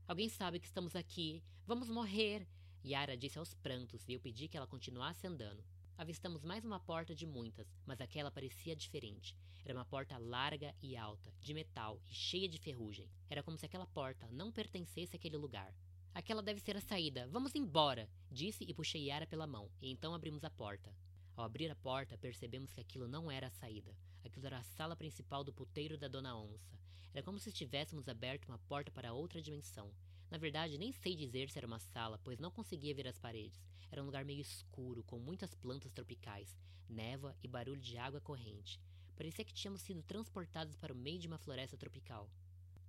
Alguém 0.06 0.28
sabe 0.28 0.60
que 0.60 0.68
estamos 0.68 0.94
aqui. 0.94 1.42
Vamos 1.66 1.88
morrer. 1.88 2.46
Yara 2.86 3.16
disse 3.16 3.40
aos 3.40 3.54
prantos 3.54 4.06
e 4.06 4.12
eu 4.12 4.20
pedi 4.20 4.50
que 4.50 4.58
ela 4.58 4.68
continuasse 4.68 5.26
andando. 5.26 5.64
Avistamos 6.00 6.44
mais 6.44 6.64
uma 6.64 6.80
porta 6.80 7.16
de 7.16 7.26
muitas, 7.26 7.76
mas 7.84 8.00
aquela 8.00 8.30
parecia 8.30 8.76
diferente. 8.76 9.36
Era 9.66 9.74
uma 9.74 9.84
porta 9.84 10.16
larga 10.20 10.76
e 10.80 10.96
alta, 10.96 11.34
de 11.42 11.56
metal 11.56 12.00
e 12.06 12.14
cheia 12.14 12.48
de 12.48 12.60
ferrugem. 12.60 13.10
Era 13.28 13.42
como 13.42 13.58
se 13.58 13.66
aquela 13.66 13.88
porta 13.88 14.30
não 14.32 14.52
pertencesse 14.52 15.16
àquele 15.16 15.38
lugar. 15.38 15.74
Aquela 16.14 16.44
deve 16.44 16.60
ser 16.60 16.78
a 16.78 16.82
saída. 16.82 17.28
Vamos 17.30 17.56
embora! 17.56 18.08
Disse 18.30 18.64
e 18.64 18.76
puxei 18.76 19.06
Yara 19.06 19.26
pela 19.26 19.48
mão, 19.48 19.72
e 19.82 19.90
então 19.90 20.14
abrimos 20.14 20.44
a 20.44 20.52
porta. 20.52 20.96
Ao 21.36 21.44
abrir 21.44 21.72
a 21.72 21.76
porta, 21.76 22.16
percebemos 22.16 22.72
que 22.72 22.80
aquilo 22.80 23.08
não 23.08 23.32
era 23.32 23.48
a 23.48 23.52
saída. 23.52 23.96
Aquilo 24.24 24.46
era 24.46 24.60
a 24.60 24.64
sala 24.64 24.96
principal 24.96 25.44
do 25.44 25.52
puteiro 25.52 25.98
da 25.98 26.08
Dona 26.08 26.38
Onça. 26.38 26.78
Era 27.12 27.24
como 27.24 27.40
se 27.40 27.50
estivéssemos 27.50 28.08
aberto 28.08 28.50
uma 28.50 28.60
porta 28.60 28.92
para 28.92 29.14
outra 29.14 29.42
dimensão. 29.42 29.92
Na 30.30 30.38
verdade, 30.38 30.78
nem 30.78 30.92
sei 30.92 31.16
dizer 31.16 31.50
se 31.50 31.58
era 31.58 31.68
uma 31.68 31.80
sala, 31.80 32.20
pois 32.24 32.40
não 32.40 32.52
conseguia 32.52 32.94
ver 32.94 33.08
as 33.08 33.18
paredes. 33.18 33.62
Era 33.90 34.02
um 34.02 34.06
lugar 34.06 34.26
meio 34.26 34.42
escuro, 34.42 35.04
com 35.04 35.18
muitas 35.18 35.56
plantas 35.56 35.92
tropicais, 35.94 36.58
névoa 36.90 37.36
e 37.42 37.48
barulho 37.48 37.80
de 37.80 37.98
água 37.98 38.20
corrente. 38.20 38.80
Parecia 39.16 39.46
que 39.46 39.54
tínhamos 39.54 39.82
sido 39.82 40.04
transportados 40.04 40.76
para 40.76 40.94
o 40.94 40.96
meio 40.96 41.20
de 41.20 41.28
uma 41.28 41.38
floresta 41.38 41.78
tropical. 41.78 42.30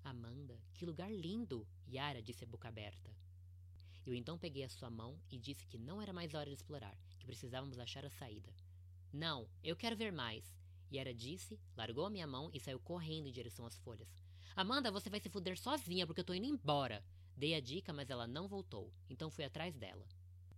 Amanda, 0.04 0.60
que 0.74 0.84
lugar 0.84 1.12
lindo! 1.12 1.66
Yara 1.88 2.20
disse 2.20 2.44
a 2.44 2.46
boca 2.46 2.68
aberta. 2.68 3.10
Eu 4.04 4.14
então 4.14 4.38
peguei 4.38 4.64
a 4.64 4.68
sua 4.68 4.90
mão 4.90 5.20
e 5.30 5.38
disse 5.38 5.66
que 5.66 5.78
não 5.78 6.02
era 6.02 6.12
mais 6.12 6.34
hora 6.34 6.48
de 6.48 6.54
explorar, 6.54 6.96
que 7.18 7.26
precisávamos 7.26 7.78
achar 7.78 8.04
a 8.04 8.10
saída. 8.10 8.52
Não, 9.12 9.48
eu 9.62 9.76
quero 9.76 9.96
ver 9.96 10.12
mais. 10.12 10.44
Yara 10.92 11.14
disse, 11.14 11.58
largou 11.76 12.06
a 12.06 12.10
minha 12.10 12.26
mão 12.26 12.50
e 12.52 12.58
saiu 12.58 12.80
correndo 12.80 13.28
em 13.28 13.32
direção 13.32 13.66
às 13.66 13.76
folhas. 13.76 14.08
Amanda, 14.56 14.90
você 14.90 15.08
vai 15.08 15.20
se 15.20 15.28
fuder 15.28 15.58
sozinha 15.58 16.06
porque 16.06 16.20
eu 16.20 16.24
tô 16.24 16.34
indo 16.34 16.46
embora. 16.46 17.04
Dei 17.38 17.54
a 17.54 17.60
dica, 17.60 17.92
mas 17.92 18.10
ela 18.10 18.26
não 18.26 18.48
voltou, 18.48 18.92
então 19.08 19.30
fui 19.30 19.44
atrás 19.44 19.72
dela. 19.76 20.04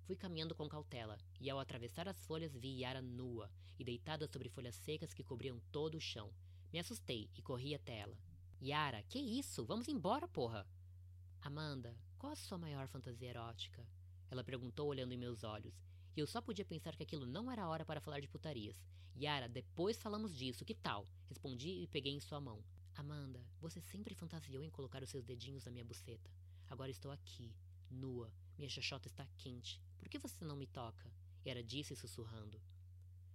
Fui 0.06 0.16
caminhando 0.16 0.54
com 0.54 0.66
cautela, 0.66 1.18
e 1.38 1.50
ao 1.50 1.60
atravessar 1.60 2.08
as 2.08 2.24
folhas 2.24 2.56
vi 2.56 2.80
Yara 2.80 3.02
nua 3.02 3.52
e 3.78 3.84
deitada 3.84 4.26
sobre 4.26 4.48
folhas 4.48 4.76
secas 4.76 5.12
que 5.12 5.22
cobriam 5.22 5.60
todo 5.70 5.96
o 5.96 6.00
chão. 6.00 6.32
Me 6.72 6.78
assustei 6.78 7.28
e 7.36 7.42
corri 7.42 7.74
até 7.74 7.98
ela. 7.98 8.16
Yara, 8.62 9.02
que 9.02 9.18
isso? 9.18 9.62
Vamos 9.62 9.88
embora, 9.88 10.26
porra! 10.26 10.66
Amanda, 11.42 11.94
qual 12.16 12.32
a 12.32 12.36
sua 12.36 12.56
maior 12.56 12.88
fantasia 12.88 13.28
erótica? 13.28 13.86
Ela 14.30 14.42
perguntou 14.42 14.88
olhando 14.88 15.12
em 15.12 15.18
meus 15.18 15.44
olhos, 15.44 15.84
e 16.16 16.20
eu 16.20 16.26
só 16.26 16.40
podia 16.40 16.64
pensar 16.64 16.96
que 16.96 17.02
aquilo 17.02 17.26
não 17.26 17.50
era 17.50 17.68
hora 17.68 17.84
para 17.84 18.00
falar 18.00 18.20
de 18.20 18.28
putarias. 18.28 18.82
Yara, 19.14 19.50
depois 19.50 19.98
falamos 19.98 20.34
disso, 20.34 20.64
que 20.64 20.74
tal? 20.74 21.06
Respondi 21.28 21.82
e 21.82 21.86
peguei 21.88 22.14
em 22.14 22.20
sua 22.20 22.40
mão. 22.40 22.64
Amanda, 22.94 23.44
você 23.60 23.82
sempre 23.82 24.14
fantasiou 24.14 24.64
em 24.64 24.70
colocar 24.70 25.02
os 25.02 25.10
seus 25.10 25.26
dedinhos 25.26 25.66
na 25.66 25.70
minha 25.70 25.84
buceta. 25.84 26.30
Agora 26.70 26.88
estou 26.88 27.10
aqui, 27.10 27.52
nua. 27.90 28.32
Minha 28.56 28.70
xoxota 28.70 29.08
está 29.08 29.26
quente. 29.36 29.82
Por 29.98 30.08
que 30.08 30.20
você 30.20 30.44
não 30.44 30.54
me 30.54 30.68
toca? 30.68 31.12
Yara 31.44 31.64
disse 31.64 31.96
sussurrando. 31.96 32.62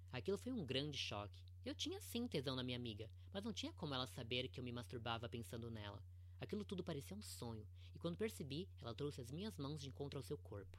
Aquilo 0.09 0.37
foi 0.37 0.53
um 0.53 0.65
grande 0.65 0.97
choque. 0.97 1.43
Eu 1.65 1.75
tinha 1.75 1.99
sim 1.99 2.29
tesão 2.29 2.55
na 2.55 2.63
minha 2.63 2.77
amiga, 2.77 3.11
mas 3.33 3.43
não 3.43 3.51
tinha 3.51 3.73
como 3.73 3.93
ela 3.93 4.07
saber 4.07 4.47
que 4.47 4.57
eu 4.57 4.63
me 4.63 4.71
masturbava 4.71 5.27
pensando 5.27 5.69
nela. 5.69 6.01
Aquilo 6.39 6.63
tudo 6.63 6.81
parecia 6.81 7.17
um 7.17 7.21
sonho, 7.21 7.67
e 7.93 7.99
quando 7.99 8.15
percebi, 8.15 8.69
ela 8.79 8.95
trouxe 8.95 9.19
as 9.19 9.29
minhas 9.29 9.57
mãos 9.57 9.81
de 9.81 9.89
encontro 9.89 10.17
ao 10.17 10.23
seu 10.23 10.37
corpo. 10.37 10.77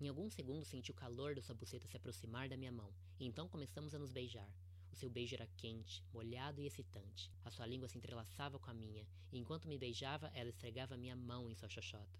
Em 0.00 0.06
alguns 0.06 0.32
segundos 0.32 0.68
senti 0.68 0.92
o 0.92 0.94
calor 0.94 1.34
da 1.34 1.42
sua 1.42 1.56
buceta 1.56 1.88
se 1.88 1.96
aproximar 1.96 2.48
da 2.48 2.56
minha 2.56 2.70
mão, 2.70 2.94
e 3.18 3.26
então 3.26 3.48
começamos 3.48 3.96
a 3.96 3.98
nos 3.98 4.12
beijar. 4.12 4.48
O 4.92 4.96
seu 4.96 5.08
beijo 5.08 5.34
era 5.34 5.46
quente, 5.56 6.04
molhado 6.12 6.60
e 6.60 6.66
excitante. 6.66 7.30
A 7.44 7.50
sua 7.50 7.66
língua 7.66 7.88
se 7.88 7.96
entrelaçava 7.96 8.58
com 8.58 8.70
a 8.70 8.74
minha, 8.74 9.06
e 9.32 9.38
enquanto 9.38 9.68
me 9.68 9.78
beijava, 9.78 10.30
ela 10.34 10.48
esfregava 10.50 10.96
minha 10.96 11.16
mão 11.16 11.48
em 11.48 11.54
sua 11.54 11.68
xoxota. 11.68 12.18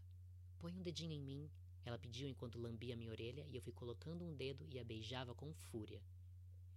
Põe 0.58 0.74
um 0.74 0.82
dedinho 0.82 1.12
em 1.12 1.20
mim, 1.20 1.50
ela 1.84 1.98
pediu 1.98 2.28
enquanto 2.28 2.58
lambia 2.58 2.96
minha 2.96 3.10
orelha, 3.10 3.46
e 3.48 3.56
eu 3.56 3.62
fui 3.62 3.72
colocando 3.72 4.24
um 4.24 4.34
dedo 4.34 4.66
e 4.70 4.78
a 4.78 4.84
beijava 4.84 5.34
com 5.34 5.52
fúria. 5.52 6.02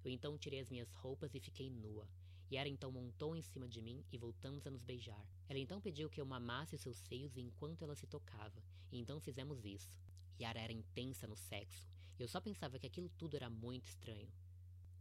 Eu 0.04 0.12
então 0.12 0.38
tirei 0.38 0.60
as 0.60 0.70
minhas 0.70 0.92
roupas 0.94 1.34
e 1.36 1.40
fiquei 1.40 1.70
nua. 1.70 2.08
Yara 2.52 2.70
então 2.70 2.92
montou 2.92 3.36
em 3.36 3.42
cima 3.42 3.68
de 3.68 3.82
mim 3.82 4.04
e 4.12 4.18
voltamos 4.18 4.68
a 4.68 4.72
nos 4.72 4.84
beijar. 4.84 5.26
Ela 5.48 5.60
então 5.60 5.82
pediu 5.82 6.10
que 6.10 6.20
eu 6.20 6.26
mamasse 6.26 6.76
os 6.76 6.82
seus 6.82 6.98
seios 6.98 7.38
enquanto 7.38 7.84
ela 7.84 7.96
se 7.96 8.08
tocava, 8.08 8.62
e 8.92 9.00
então 9.00 9.20
fizemos 9.20 9.64
isso. 9.66 9.98
Yara 10.40 10.60
era 10.60 10.74
intensa 10.74 11.28
no 11.28 11.36
sexo, 11.36 11.88
eu 12.20 12.28
só 12.28 12.40
pensava 12.40 12.78
que 12.78 12.86
aquilo 12.88 13.10
tudo 13.18 13.36
era 13.36 13.50
muito 13.50 13.86
estranho. 13.86 14.32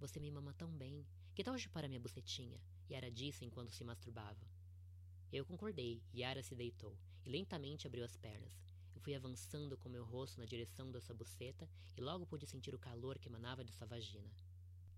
Você 0.02 0.18
me 0.18 0.32
mama 0.32 0.52
tão 0.54 0.68
bem. 0.68 1.06
Que 1.32 1.44
tal 1.44 1.56
chupar 1.56 1.84
a 1.84 1.88
minha 1.88 2.00
bucetinha? 2.00 2.60
Yara 2.90 3.08
disse 3.08 3.44
enquanto 3.44 3.70
se 3.70 3.84
masturbava. 3.84 4.44
Eu 5.32 5.46
concordei, 5.46 6.02
Yara 6.12 6.42
se 6.42 6.56
deitou, 6.56 6.98
e 7.24 7.30
lentamente 7.30 7.86
abriu 7.86 8.04
as 8.04 8.16
pernas. 8.16 8.52
Eu 8.96 9.00
fui 9.00 9.14
avançando 9.14 9.78
com 9.78 9.88
meu 9.88 10.04
rosto 10.04 10.40
na 10.40 10.44
direção 10.44 10.90
da 10.90 11.00
sua 11.00 11.14
buceta 11.14 11.70
e 11.96 12.00
logo 12.00 12.26
pude 12.26 12.48
sentir 12.48 12.74
o 12.74 12.80
calor 12.80 13.16
que 13.16 13.28
emanava 13.28 13.64
de 13.64 13.72
sua 13.72 13.86
vagina. 13.86 14.28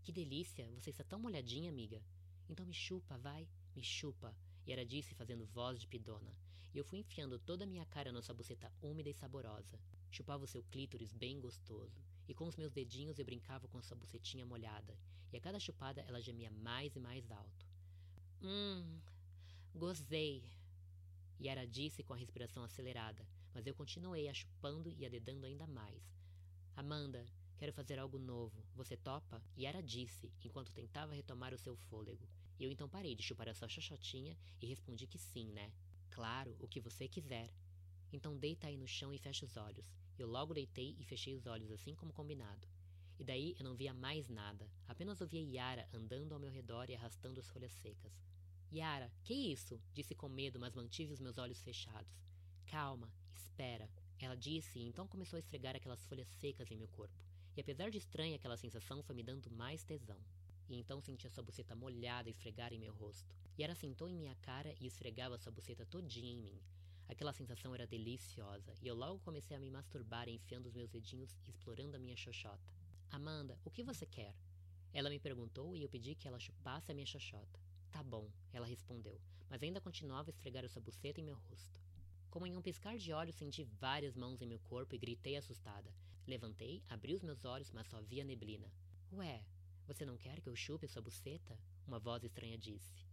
Que 0.02 0.10
delícia! 0.10 0.66
Você 0.80 0.88
está 0.88 1.04
tão 1.04 1.20
molhadinha, 1.20 1.68
amiga. 1.68 2.00
Então 2.48 2.64
me 2.64 2.72
chupa, 2.72 3.18
vai, 3.18 3.46
me 3.76 3.82
chupa. 3.82 4.34
Ela 4.66 4.86
disse 4.86 5.14
fazendo 5.14 5.44
voz 5.44 5.78
de 5.78 5.86
pidona. 5.86 6.34
E 6.72 6.78
eu 6.78 6.84
fui 6.84 7.00
enfiando 7.00 7.38
toda 7.38 7.64
a 7.64 7.66
minha 7.66 7.84
cara 7.84 8.10
na 8.10 8.22
sua 8.22 8.34
buceta 8.34 8.72
úmida 8.80 9.10
e 9.10 9.12
saborosa. 9.12 9.78
Chupava 10.10 10.44
o 10.44 10.48
seu 10.48 10.62
clítoris 10.62 11.12
bem 11.12 11.38
gostoso. 11.42 12.02
E 12.28 12.34
com 12.34 12.46
os 12.46 12.56
meus 12.56 12.72
dedinhos 12.72 13.18
eu 13.18 13.24
brincava 13.24 13.68
com 13.68 13.82
sua 13.82 13.96
bucetinha 13.96 14.46
molhada. 14.46 14.96
E 15.32 15.36
a 15.36 15.40
cada 15.40 15.58
chupada 15.58 16.00
ela 16.02 16.20
gemia 16.20 16.50
mais 16.50 16.94
e 16.96 17.00
mais 17.00 17.30
alto. 17.30 17.66
Hum, 18.42 19.00
gozei. 19.74 20.44
Ela 21.40 21.66
disse 21.66 22.02
com 22.02 22.14
a 22.14 22.16
respiração 22.16 22.64
acelerada, 22.64 23.26
mas 23.52 23.66
eu 23.66 23.74
continuei 23.74 24.28
a 24.28 24.34
chupando 24.34 24.90
e 24.96 25.04
a 25.04 25.10
dedando 25.10 25.44
ainda 25.44 25.66
mais. 25.66 26.02
Amanda, 26.74 27.26
Quero 27.56 27.72
fazer 27.72 27.98
algo 27.98 28.18
novo. 28.18 28.62
Você 28.74 28.96
topa? 28.96 29.42
Yara 29.56 29.82
disse, 29.82 30.30
enquanto 30.44 30.72
tentava 30.72 31.14
retomar 31.14 31.54
o 31.54 31.58
seu 31.58 31.76
fôlego. 31.76 32.28
Eu 32.58 32.70
então 32.70 32.88
parei 32.88 33.14
de 33.14 33.22
chupar 33.22 33.48
a 33.48 33.54
sua 33.54 33.68
xoxotinha 33.68 34.36
e 34.60 34.66
respondi 34.66 35.06
que 35.06 35.18
sim, 35.18 35.52
né? 35.52 35.72
Claro, 36.10 36.56
o 36.60 36.68
que 36.68 36.80
você 36.80 37.08
quiser. 37.08 37.50
Então 38.12 38.36
deita 38.36 38.66
aí 38.66 38.76
no 38.76 38.86
chão 38.86 39.14
e 39.14 39.18
fecha 39.18 39.46
os 39.46 39.56
olhos. 39.56 39.86
Eu 40.18 40.28
logo 40.28 40.54
deitei 40.54 40.94
e 40.98 41.04
fechei 41.04 41.34
os 41.34 41.46
olhos 41.46 41.70
assim 41.70 41.94
como 41.94 42.12
combinado. 42.12 42.68
E 43.18 43.24
daí 43.24 43.54
eu 43.58 43.64
não 43.64 43.74
via 43.74 43.94
mais 43.94 44.28
nada, 44.28 44.68
apenas 44.88 45.20
ouvia 45.20 45.40
Yara 45.40 45.88
andando 45.92 46.32
ao 46.32 46.40
meu 46.40 46.50
redor 46.50 46.90
e 46.90 46.94
arrastando 46.94 47.40
as 47.40 47.48
folhas 47.48 47.72
secas. 47.72 48.12
Yara, 48.72 49.10
que 49.22 49.34
isso? 49.34 49.80
Disse 49.92 50.14
com 50.14 50.28
medo, 50.28 50.58
mas 50.58 50.74
mantive 50.74 51.12
os 51.12 51.20
meus 51.20 51.38
olhos 51.38 51.62
fechados. 51.62 52.12
Calma, 52.66 53.12
espera. 53.34 53.88
Ela 54.18 54.36
disse 54.36 54.78
e 54.78 54.86
então 54.86 55.06
começou 55.06 55.36
a 55.36 55.40
esfregar 55.40 55.76
aquelas 55.76 56.04
folhas 56.06 56.28
secas 56.28 56.70
em 56.70 56.76
meu 56.76 56.88
corpo. 56.88 57.14
E 57.56 57.60
apesar 57.60 57.90
de 57.90 57.98
estranha, 57.98 58.36
aquela 58.36 58.56
sensação 58.56 59.02
foi 59.02 59.14
me 59.14 59.22
dando 59.22 59.50
mais 59.50 59.84
tesão. 59.84 60.18
E 60.68 60.76
então 60.76 61.00
senti 61.00 61.26
a 61.26 61.30
sua 61.30 61.44
buceta 61.44 61.76
molhada 61.76 62.30
esfregar 62.30 62.72
em 62.72 62.78
meu 62.78 62.92
rosto. 62.94 63.32
Ela 63.56 63.74
sentou 63.74 64.08
em 64.08 64.16
minha 64.16 64.34
cara 64.36 64.74
e 64.80 64.86
esfregava 64.86 65.38
sua 65.38 65.52
buceta 65.52 65.86
todinha 65.86 66.32
em 66.32 66.42
mim. 66.42 66.60
Aquela 67.08 67.32
sensação 67.32 67.74
era 67.74 67.86
deliciosa, 67.86 68.74
e 68.80 68.86
eu 68.86 68.94
logo 68.94 69.20
comecei 69.20 69.56
a 69.56 69.60
me 69.60 69.70
masturbar 69.70 70.28
enfiando 70.28 70.66
os 70.66 70.74
meus 70.74 70.88
dedinhos 70.88 71.36
e 71.46 71.50
explorando 71.50 71.96
a 71.96 71.98
minha 71.98 72.16
xoxota. 72.16 72.72
Amanda, 73.10 73.58
o 73.64 73.70
que 73.70 73.82
você 73.82 74.06
quer? 74.06 74.34
Ela 74.92 75.10
me 75.10 75.18
perguntou 75.18 75.76
e 75.76 75.82
eu 75.82 75.88
pedi 75.88 76.14
que 76.14 76.26
ela 76.26 76.38
chupasse 76.38 76.90
a 76.90 76.94
minha 76.94 77.06
xoxota. 77.06 77.60
Tá 77.90 78.02
bom, 78.02 78.30
ela 78.52 78.66
respondeu, 78.66 79.20
mas 79.48 79.62
ainda 79.62 79.80
continuava 79.80 80.30
a 80.30 80.32
esfregar 80.32 80.68
sua 80.68 80.82
buceta 80.82 81.20
em 81.20 81.24
meu 81.24 81.36
rosto. 81.36 81.80
Como 82.30 82.46
em 82.46 82.56
um 82.56 82.62
piscar 82.62 82.96
de 82.96 83.12
olhos, 83.12 83.36
senti 83.36 83.62
várias 83.62 84.16
mãos 84.16 84.42
em 84.42 84.46
meu 84.46 84.58
corpo 84.58 84.94
e 84.94 84.98
gritei 84.98 85.36
assustada. 85.36 85.94
Levantei, 86.26 86.82
abri 86.88 87.14
os 87.14 87.22
meus 87.22 87.44
olhos, 87.44 87.70
mas 87.70 87.86
só 87.86 88.00
via 88.00 88.24
neblina. 88.24 88.72
Ué, 89.12 89.44
você 89.86 90.04
não 90.04 90.16
quer 90.16 90.40
que 90.40 90.48
eu 90.48 90.56
chupe 90.56 90.88
sua 90.88 91.02
buceta? 91.02 91.56
Uma 91.86 91.98
voz 91.98 92.24
estranha 92.24 92.58
disse. 92.58 93.06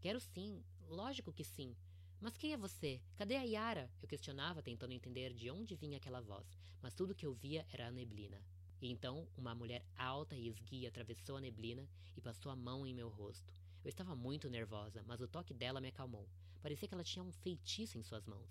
Quero 0.00 0.20
sim, 0.20 0.62
lógico 0.88 1.32
que 1.32 1.42
sim. 1.42 1.74
Mas 2.20 2.36
quem 2.36 2.52
é 2.52 2.56
você? 2.56 3.00
Cadê 3.16 3.36
a 3.36 3.42
Yara? 3.42 3.88
Eu 4.02 4.08
questionava, 4.08 4.60
tentando 4.60 4.92
entender 4.92 5.32
de 5.32 5.50
onde 5.50 5.76
vinha 5.76 5.98
aquela 5.98 6.20
voz, 6.20 6.46
mas 6.82 6.92
tudo 6.92 7.14
que 7.14 7.24
eu 7.24 7.32
via 7.32 7.64
era 7.72 7.86
a 7.86 7.90
neblina. 7.92 8.42
E 8.82 8.90
então, 8.90 9.28
uma 9.36 9.54
mulher 9.54 9.84
alta 9.96 10.34
e 10.34 10.48
esguia 10.48 10.88
atravessou 10.88 11.36
a 11.36 11.40
neblina 11.40 11.88
e 12.16 12.20
passou 12.20 12.50
a 12.50 12.56
mão 12.56 12.84
em 12.84 12.92
meu 12.92 13.08
rosto. 13.08 13.52
Eu 13.84 13.88
estava 13.88 14.16
muito 14.16 14.50
nervosa, 14.50 15.02
mas 15.06 15.20
o 15.20 15.28
toque 15.28 15.54
dela 15.54 15.80
me 15.80 15.88
acalmou. 15.88 16.28
Parecia 16.60 16.88
que 16.88 16.94
ela 16.94 17.04
tinha 17.04 17.22
um 17.22 17.30
feitiço 17.30 17.96
em 17.96 18.02
suas 18.02 18.26
mãos. 18.26 18.50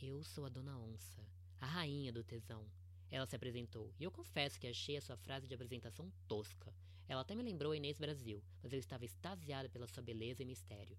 Eu 0.00 0.22
sou 0.22 0.44
a 0.44 0.50
Dona 0.50 0.78
Onça, 0.78 1.26
a 1.60 1.66
rainha 1.66 2.12
do 2.12 2.22
tesão. 2.22 2.66
Ela 3.10 3.26
se 3.26 3.34
apresentou, 3.34 3.94
e 3.98 4.04
eu 4.04 4.10
confesso 4.10 4.60
que 4.60 4.66
achei 4.66 4.98
a 4.98 5.00
sua 5.00 5.16
frase 5.16 5.46
de 5.46 5.54
apresentação 5.54 6.12
tosca. 6.28 6.74
Ela 7.08 7.22
até 7.22 7.34
me 7.34 7.42
lembrou 7.42 7.72
a 7.72 7.76
Inês 7.76 7.98
Brasil, 7.98 8.42
mas 8.62 8.72
eu 8.72 8.78
estava 8.78 9.04
extasiada 9.04 9.70
pela 9.70 9.86
sua 9.86 10.02
beleza 10.02 10.42
e 10.42 10.46
mistério. 10.46 10.98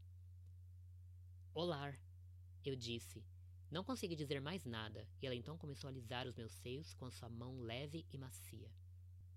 Olá, 1.58 1.98
eu 2.66 2.76
disse. 2.76 3.24
Não 3.72 3.82
consegui 3.82 4.14
dizer 4.14 4.42
mais 4.42 4.66
nada, 4.66 5.08
e 5.22 5.26
ela 5.26 5.34
então 5.34 5.58
começou 5.58 5.88
a 5.88 5.92
alisar 5.92 6.28
os 6.28 6.36
meus 6.36 6.52
seios 6.52 6.94
com 6.94 7.06
a 7.06 7.12
sua 7.12 7.30
mão 7.30 7.62
leve 7.62 8.06
e 8.12 8.18
macia. 8.18 8.70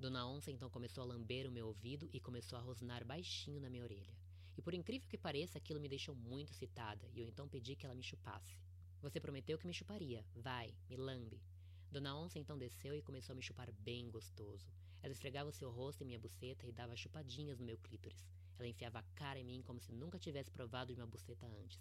Dona 0.01 0.27
Onça 0.27 0.51
então 0.51 0.69
começou 0.69 1.05
a 1.05 1.07
lamber 1.07 1.47
o 1.47 1.53
meu 1.53 1.69
ouvido 1.69 2.11
e 2.13 2.19
começou 2.19 2.59
a 2.59 2.61
rosnar 2.61 3.05
baixinho 3.05 3.61
na 3.61 3.71
minha 3.71 3.85
orelha. 3.85 4.17
E 4.57 4.61
por 4.61 4.75
incrível 4.75 5.09
que 5.09 5.17
pareça, 5.17 5.59
aquilo 5.59 5.79
me 5.79 5.89
deixou 5.89 6.13
muito 6.13 6.51
excitada, 6.51 7.09
e 7.15 7.21
eu 7.21 7.29
então 7.29 7.49
pedi 7.49 7.77
que 7.77 7.87
ela 7.87 7.95
me 7.95 8.03
chupasse. 8.03 8.59
Você 9.01 9.21
prometeu 9.21 9.57
que 9.57 9.69
me 9.69 9.73
chuparia. 9.73 10.27
Vai, 10.35 10.75
me 10.91 10.97
lambe. 10.97 11.41
Dona 11.89 12.19
Onça 12.19 12.37
então 12.37 12.59
desceu 12.59 12.97
e 12.97 13.03
começou 13.03 13.33
a 13.33 13.37
me 13.37 13.43
chupar 13.43 13.71
bem 13.71 14.11
gostoso. 14.11 14.67
Ela 15.05 15.13
esfregava 15.13 15.51
o 15.51 15.53
seu 15.53 15.71
rosto 15.71 16.03
em 16.03 16.07
minha 16.07 16.19
buceta 16.19 16.67
e 16.67 16.73
dava 16.73 16.97
chupadinhas 16.97 17.61
no 17.61 17.65
meu 17.65 17.79
clítoris. 17.79 18.27
Ela 18.59 18.67
enfiava 18.67 18.99
a 18.99 19.05
cara 19.15 19.39
em 19.39 19.45
mim 19.45 19.63
como 19.63 19.79
se 19.79 19.93
nunca 19.93 20.19
tivesse 20.19 20.51
provado 20.51 20.93
de 20.93 21.01
uma 21.01 21.07
buceta 21.07 21.47
antes. 21.47 21.79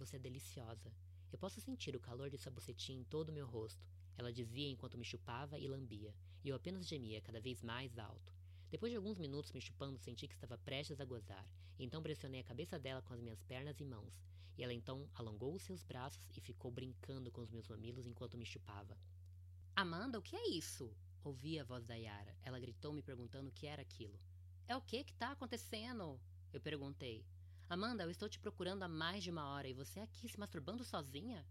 Você 0.00 0.16
é 0.16 0.18
deliciosa. 0.18 0.90
Eu 1.30 1.38
posso 1.38 1.60
sentir 1.60 1.94
o 1.94 2.00
calor 2.00 2.30
de 2.30 2.38
sua 2.38 2.50
bucetinha 2.50 2.98
em 2.98 3.04
todo 3.04 3.28
o 3.28 3.32
meu 3.34 3.46
rosto. 3.46 3.86
Ela 4.16 4.32
dizia 4.32 4.70
enquanto 4.70 4.96
me 4.96 5.04
chupava 5.04 5.58
e 5.58 5.68
lambia, 5.68 6.14
e 6.42 6.48
eu 6.48 6.56
apenas 6.56 6.88
gemia 6.88 7.20
cada 7.20 7.38
vez 7.38 7.60
mais 7.62 7.98
alto. 7.98 8.32
Depois 8.70 8.90
de 8.90 8.96
alguns 8.96 9.18
minutos 9.18 9.52
me 9.52 9.60
chupando, 9.60 9.98
senti 9.98 10.26
que 10.26 10.32
estava 10.32 10.56
prestes 10.56 11.02
a 11.02 11.04
gozar, 11.04 11.46
e 11.78 11.84
então 11.84 12.02
pressionei 12.02 12.40
a 12.40 12.44
cabeça 12.44 12.78
dela 12.78 13.02
com 13.02 13.12
as 13.12 13.20
minhas 13.20 13.42
pernas 13.42 13.78
e 13.78 13.84
mãos. 13.84 14.24
E 14.56 14.64
ela 14.64 14.72
então 14.72 15.06
alongou 15.12 15.54
os 15.54 15.62
seus 15.64 15.84
braços 15.84 16.26
e 16.34 16.40
ficou 16.40 16.70
brincando 16.70 17.30
com 17.30 17.42
os 17.42 17.50
meus 17.50 17.68
mamilos 17.68 18.06
enquanto 18.06 18.38
me 18.38 18.46
chupava. 18.46 18.96
Amanda, 19.76 20.18
o 20.18 20.22
que 20.22 20.34
é 20.34 20.48
isso? 20.48 20.96
Ouvi 21.22 21.58
a 21.58 21.64
voz 21.64 21.84
da 21.84 21.94
Yara. 21.94 22.34
Ela 22.42 22.58
gritou 22.58 22.94
me 22.94 23.02
perguntando 23.02 23.50
o 23.50 23.52
que 23.52 23.66
era 23.66 23.82
aquilo. 23.82 24.18
É 24.66 24.74
o 24.74 24.80
que 24.80 25.04
que 25.04 25.12
tá 25.12 25.32
acontecendo? 25.32 26.18
Eu 26.54 26.60
perguntei. 26.60 27.22
Amanda, 27.70 28.02
eu 28.02 28.10
estou 28.10 28.28
te 28.28 28.36
procurando 28.36 28.82
há 28.82 28.88
mais 28.88 29.22
de 29.22 29.30
uma 29.30 29.46
hora 29.46 29.68
e 29.68 29.72
você 29.72 30.00
aqui 30.00 30.28
se 30.28 30.40
masturbando 30.40 30.82
sozinha? 30.82 31.46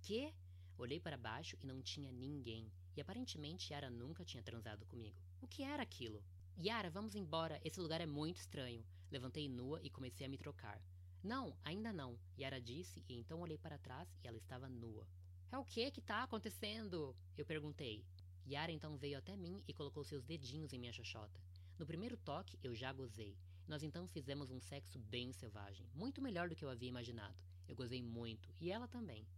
Que? 0.00 0.32
Olhei 0.78 0.98
para 0.98 1.18
baixo 1.18 1.58
e 1.62 1.66
não 1.66 1.82
tinha 1.82 2.10
ninguém. 2.10 2.72
E 2.96 3.02
aparentemente 3.02 3.70
Yara 3.70 3.90
nunca 3.90 4.24
tinha 4.24 4.42
transado 4.42 4.86
comigo. 4.86 5.20
O 5.42 5.46
que 5.46 5.62
era 5.62 5.82
aquilo? 5.82 6.24
Yara, 6.58 6.88
vamos 6.88 7.14
embora. 7.14 7.60
Esse 7.62 7.78
lugar 7.80 8.00
é 8.00 8.06
muito 8.06 8.38
estranho. 8.38 8.82
Levantei 9.10 9.46
nua 9.46 9.78
e 9.82 9.90
comecei 9.90 10.24
a 10.24 10.28
me 10.30 10.38
trocar. 10.38 10.80
Não, 11.22 11.54
ainda 11.62 11.92
não, 11.92 12.18
Yara 12.38 12.62
disse, 12.62 13.04
e 13.06 13.18
então 13.18 13.42
olhei 13.42 13.58
para 13.58 13.76
trás 13.76 14.08
e 14.24 14.26
ela 14.26 14.38
estava 14.38 14.70
nua. 14.70 15.06
É 15.52 15.58
o 15.58 15.66
que 15.66 15.90
que 15.90 16.00
está 16.00 16.22
acontecendo? 16.22 17.14
Eu 17.36 17.44
perguntei. 17.44 18.06
Yara 18.46 18.72
então 18.72 18.96
veio 18.96 19.18
até 19.18 19.36
mim 19.36 19.62
e 19.68 19.74
colocou 19.74 20.02
seus 20.02 20.24
dedinhos 20.24 20.72
em 20.72 20.78
minha 20.78 20.94
xoxota. 20.94 21.38
No 21.78 21.84
primeiro 21.84 22.16
toque, 22.16 22.58
eu 22.62 22.74
já 22.74 22.90
gozei. 22.90 23.36
Nós 23.68 23.82
então 23.82 24.06
fizemos 24.08 24.50
um 24.50 24.58
sexo 24.58 24.98
bem 24.98 25.30
selvagem, 25.30 25.86
muito 25.94 26.22
melhor 26.22 26.48
do 26.48 26.56
que 26.56 26.64
eu 26.64 26.70
havia 26.70 26.88
imaginado. 26.88 27.36
Eu 27.68 27.76
gozei 27.76 28.02
muito, 28.02 28.50
e 28.58 28.72
ela 28.72 28.88
também. 28.88 29.28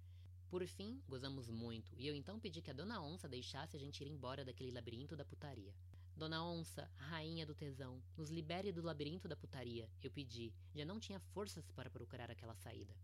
Por 0.49 0.65
fim, 0.69 1.03
gozamos 1.09 1.51
muito, 1.51 1.93
e 1.97 2.07
eu 2.07 2.15
então 2.15 2.39
pedi 2.39 2.63
que 2.63 2.71
a 2.71 2.73
dona 2.73 3.03
Onça 3.03 3.29
deixasse 3.29 3.77
a 3.77 3.81
gente 3.81 4.05
ir 4.05 4.07
embora 4.07 4.45
daquele 4.45 4.71
labirinto 4.71 5.17
da 5.17 5.25
putaria. 5.25 5.75
Dona 6.17 6.45
Onça, 6.45 6.89
rainha 6.95 7.45
do 7.45 7.57
tesão, 7.57 8.01
nos 8.17 8.31
libere 8.31 8.71
do 8.71 8.83
labirinto 8.83 9.27
da 9.27 9.35
putaria, 9.35 9.91
eu 10.01 10.13
pedi. 10.13 10.55
Já 10.77 10.85
não 10.85 11.01
tinha 11.01 11.19
forças 11.19 11.69
para 11.73 11.91
procurar 11.91 12.31
aquela 12.31 12.55
saída. 12.55 12.95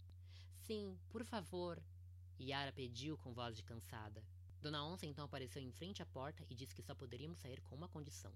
Sim, 0.61 0.97
por 1.09 1.25
favor. 1.25 1.83
Yara 2.41 2.71
pediu 2.71 3.19
com 3.19 3.33
voz 3.33 3.57
de 3.57 3.65
cansada. 3.65 4.23
Dona 4.63 4.85
Onça 4.85 5.07
então 5.07 5.25
apareceu 5.25 5.61
em 5.61 5.73
frente 5.73 6.03
à 6.05 6.07
porta 6.07 6.47
e 6.49 6.55
disse 6.55 6.75
que 6.75 6.83
só 6.83 6.95
poderíamos 6.95 7.41
sair 7.41 7.61
com 7.63 7.75
uma 7.75 7.89
condição. 7.89 8.33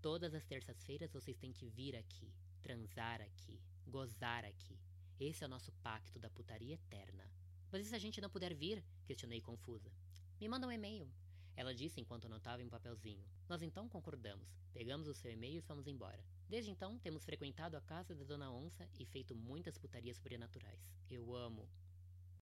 Todas 0.00 0.34
as 0.34 0.44
terças-feiras 0.44 1.12
vocês 1.12 1.36
têm 1.36 1.52
que 1.52 1.66
vir 1.66 1.96
aqui, 1.96 2.32
transar 2.62 3.20
aqui, 3.20 3.60
gozar 3.86 4.44
aqui. 4.44 4.78
Esse 5.18 5.42
é 5.42 5.46
o 5.46 5.50
nosso 5.50 5.72
pacto 5.82 6.18
da 6.18 6.30
putaria 6.30 6.74
eterna. 6.74 7.28
Mas 7.72 7.86
e 7.86 7.88
se 7.88 7.94
a 7.94 7.98
gente 7.98 8.20
não 8.20 8.30
puder 8.30 8.54
vir? 8.54 8.84
Questionei 9.04 9.40
confusa. 9.40 9.90
Me 10.40 10.48
manda 10.48 10.66
um 10.66 10.72
e-mail. 10.72 11.10
Ela 11.56 11.74
disse 11.74 12.00
enquanto 12.00 12.26
anotava 12.26 12.62
em 12.62 12.66
um 12.66 12.70
papelzinho. 12.70 13.24
Nós 13.48 13.62
então 13.62 13.88
concordamos. 13.88 14.46
Pegamos 14.72 15.08
o 15.08 15.14
seu 15.14 15.32
e-mail 15.32 15.58
e 15.58 15.62
fomos 15.62 15.86
embora. 15.86 16.22
Desde 16.48 16.70
então, 16.70 16.98
temos 16.98 17.24
frequentado 17.24 17.76
a 17.76 17.80
casa 17.80 18.14
da 18.14 18.24
Dona 18.24 18.52
Onça 18.52 18.86
e 19.00 19.06
feito 19.06 19.34
muitas 19.34 19.78
putarias 19.78 20.18
sobrenaturais. 20.18 20.78
Eu 21.10 21.34
amo. 21.34 21.66